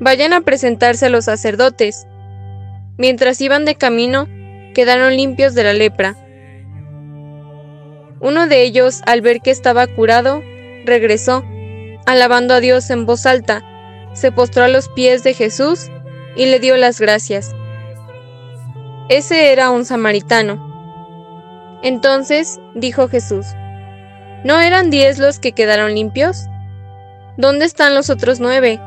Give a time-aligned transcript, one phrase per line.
[0.00, 2.06] Vayan a presentarse a los sacerdotes.
[2.96, 4.26] Mientras iban de camino,
[4.74, 6.16] quedaron limpios de la lepra.
[8.20, 10.42] Uno de ellos, al ver que estaba curado,
[10.84, 11.44] regresó,
[12.06, 13.62] alabando a Dios en voz alta,
[14.12, 15.90] se postró a los pies de Jesús
[16.36, 17.54] y le dio las gracias.
[19.08, 20.68] Ese era un samaritano.
[21.82, 23.46] Entonces dijo Jesús,
[24.44, 26.46] ¿no eran diez los que quedaron limpios?
[27.36, 28.80] ¿Dónde están los otros nueve?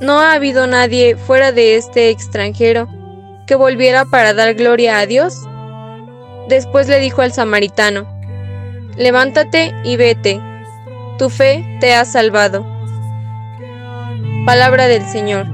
[0.00, 2.88] No ha habido nadie fuera de este extranjero
[3.48, 5.42] que volviera para dar gloria a Dios.
[6.48, 8.06] Después le dijo al samaritano,
[8.96, 10.40] Levántate y vete,
[11.18, 12.64] tu fe te ha salvado.
[14.46, 15.46] Palabra del Señor.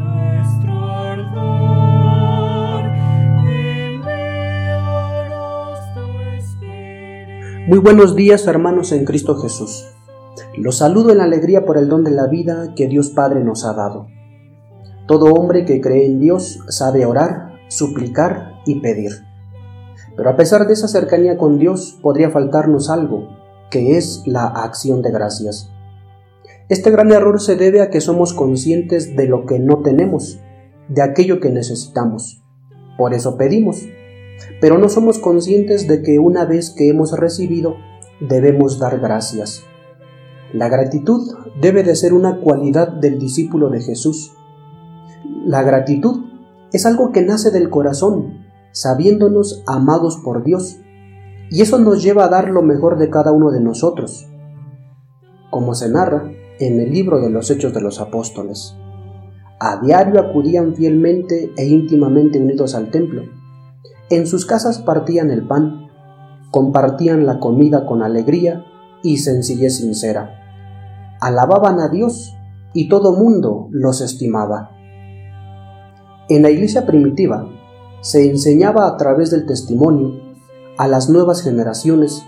[7.66, 9.86] Muy buenos días hermanos en Cristo Jesús.
[10.54, 13.72] Los saludo en alegría por el don de la vida que Dios Padre nos ha
[13.72, 14.06] dado.
[15.06, 19.12] Todo hombre que cree en Dios sabe orar, suplicar y pedir.
[20.16, 23.28] Pero a pesar de esa cercanía con Dios podría faltarnos algo,
[23.70, 25.70] que es la acción de gracias.
[26.70, 30.40] Este gran error se debe a que somos conscientes de lo que no tenemos,
[30.88, 32.42] de aquello que necesitamos.
[32.96, 33.82] Por eso pedimos.
[34.60, 37.76] Pero no somos conscientes de que una vez que hemos recibido,
[38.20, 39.64] debemos dar gracias.
[40.54, 44.32] La gratitud debe de ser una cualidad del discípulo de Jesús
[45.44, 46.24] la gratitud
[46.72, 50.78] es algo que nace del corazón, sabiéndonos amados por Dios,
[51.50, 54.26] y eso nos lleva a dar lo mejor de cada uno de nosotros,
[55.50, 58.74] como se narra en el libro de los Hechos de los Apóstoles.
[59.60, 63.22] A diario acudían fielmente e íntimamente unidos al templo.
[64.10, 65.88] En sus casas partían el pan,
[66.50, 68.64] compartían la comida con alegría
[69.02, 70.40] y sencillez sincera.
[71.20, 72.36] Alababan a Dios
[72.72, 74.73] y todo mundo los estimaba.
[76.26, 77.46] En la iglesia primitiva
[78.00, 80.22] se enseñaba a través del testimonio
[80.78, 82.22] a las nuevas generaciones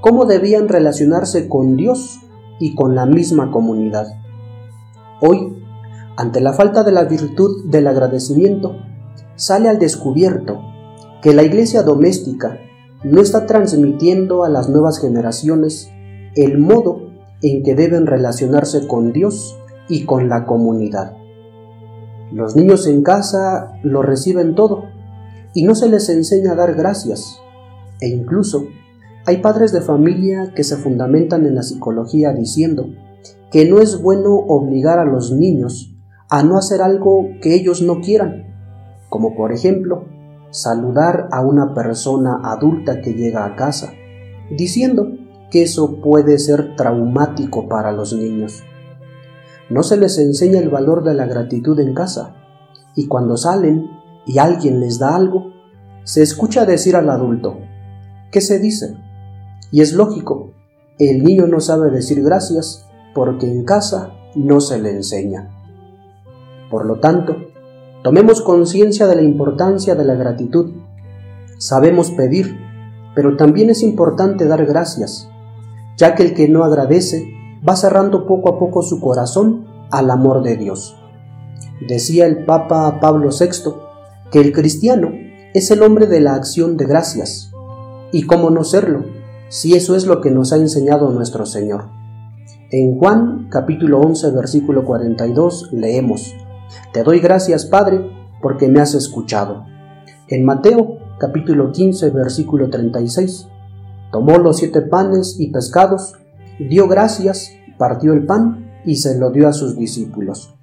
[0.00, 2.20] cómo debían relacionarse con Dios
[2.58, 4.06] y con la misma comunidad.
[5.20, 5.54] Hoy,
[6.16, 8.76] ante la falta de la virtud del agradecimiento,
[9.34, 10.62] sale al descubierto
[11.20, 12.58] que la iglesia doméstica
[13.04, 15.90] no está transmitiendo a las nuevas generaciones
[16.36, 17.10] el modo
[17.42, 19.58] en que deben relacionarse con Dios
[19.90, 21.25] y con la comunidad.
[22.32, 24.84] Los niños en casa lo reciben todo
[25.54, 27.40] y no se les enseña a dar gracias.
[28.00, 28.66] E incluso
[29.24, 32.90] hay padres de familia que se fundamentan en la psicología diciendo
[33.50, 35.94] que no es bueno obligar a los niños
[36.28, 38.54] a no hacer algo que ellos no quieran,
[39.08, 40.04] como por ejemplo
[40.50, 43.92] saludar a una persona adulta que llega a casa,
[44.50, 45.12] diciendo
[45.50, 48.62] que eso puede ser traumático para los niños.
[49.68, 52.36] No se les enseña el valor de la gratitud en casa,
[52.94, 53.90] y cuando salen
[54.26, 55.52] y alguien les da algo,
[56.04, 57.58] se escucha decir al adulto,
[58.30, 58.96] ¿qué se dice?
[59.72, 60.52] Y es lógico,
[60.98, 65.50] el niño no sabe decir gracias porque en casa no se le enseña.
[66.70, 67.36] Por lo tanto,
[68.02, 70.74] tomemos conciencia de la importancia de la gratitud.
[71.58, 72.56] Sabemos pedir,
[73.14, 75.28] pero también es importante dar gracias,
[75.96, 77.26] ya que el que no agradece
[77.66, 80.96] va cerrando poco a poco su corazón al amor de Dios.
[81.86, 83.72] Decía el Papa Pablo VI
[84.30, 85.10] que el cristiano
[85.54, 87.52] es el hombre de la acción de gracias.
[88.12, 89.04] ¿Y cómo no serlo?
[89.48, 91.88] Si eso es lo que nos ha enseñado nuestro Señor.
[92.70, 96.34] En Juan capítulo 11 versículo 42 leemos,
[96.92, 98.10] Te doy gracias Padre
[98.42, 99.64] porque me has escuchado.
[100.28, 103.48] En Mateo capítulo 15 versículo 36,
[104.10, 106.14] tomó los siete panes y pescados,
[106.58, 110.54] dio gracias, partió el pan y se lo dio a sus discípulos.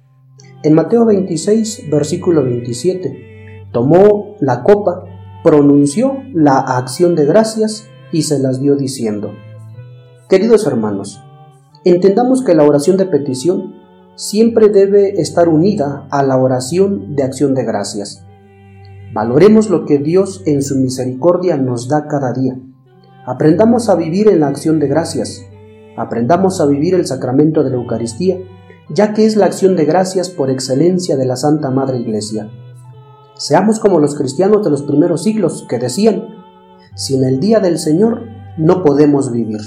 [0.62, 5.04] En Mateo 26, versículo 27, tomó la copa,
[5.42, 9.32] pronunció la acción de gracias y se las dio diciendo,
[10.28, 11.22] Queridos hermanos,
[11.84, 13.74] entendamos que la oración de petición
[14.16, 18.24] siempre debe estar unida a la oración de acción de gracias.
[19.12, 22.58] Valoremos lo que Dios en su misericordia nos da cada día.
[23.26, 25.44] Aprendamos a vivir en la acción de gracias
[25.96, 28.38] Aprendamos a vivir el sacramento de la Eucaristía
[28.88, 32.50] ya que es la acción de gracias por excelencia de la Santa Madre Iglesia.
[33.36, 36.24] Seamos como los cristianos de los primeros siglos que decían,
[36.94, 38.22] sin el día del Señor
[38.56, 39.60] no podemos vivir.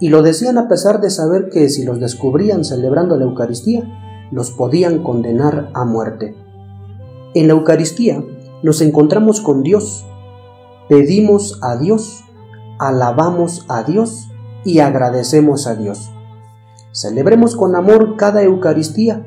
[0.00, 3.82] Y lo decían a pesar de saber que si los descubrían celebrando la Eucaristía,
[4.30, 6.36] los podían condenar a muerte.
[7.34, 8.22] En la Eucaristía
[8.62, 10.06] nos encontramos con Dios,
[10.88, 12.24] pedimos a Dios,
[12.78, 14.28] alabamos a Dios
[14.64, 16.12] y agradecemos a Dios.
[16.92, 19.24] Celebremos con amor cada Eucaristía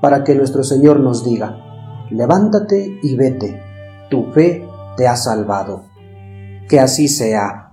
[0.00, 3.60] para que nuestro Señor nos diga, levántate y vete,
[4.10, 5.84] tu fe te ha salvado.
[6.68, 7.71] Que así sea.